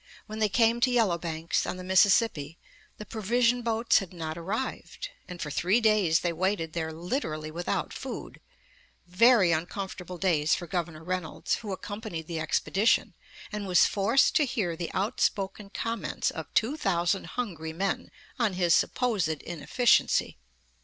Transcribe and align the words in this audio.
When 0.25 0.39
they 0.39 0.49
came 0.49 0.79
to 0.81 0.89
Yellow 0.89 1.19
Banks, 1.19 1.67
on 1.67 1.77
the 1.77 1.83
Mississippi, 1.83 2.57
the 2.97 3.05
provision 3.05 3.61
boats 3.61 3.99
had 3.99 4.13
not 4.13 4.35
arrived, 4.35 5.09
and 5.27 5.39
for 5.39 5.51
three 5.51 5.79
days 5.79 6.21
they 6.21 6.33
waited 6.33 6.73
there 6.73 6.91
literally 6.91 7.51
without 7.51 7.93
food; 7.93 8.41
very 9.05 9.51
uncomfortable 9.51 10.17
days 10.17 10.55
for 10.55 10.65
Governor 10.65 11.03
Reynolds, 11.03 11.53
who 11.57 11.71
accompanied 11.71 12.25
the 12.25 12.39
expedition, 12.39 13.13
and 13.51 13.67
was 13.67 13.85
forced 13.85 14.35
to 14.37 14.45
hear 14.45 14.75
the 14.75 14.91
outspoken 14.95 15.69
comments 15.69 16.31
of 16.31 16.51
two 16.55 16.75
thousand 16.77 17.27
hungry 17.37 17.71
men 17.71 18.09
on 18.39 18.53
his 18.53 18.73
supposed 18.73 19.27
inefficiency. 19.27 20.39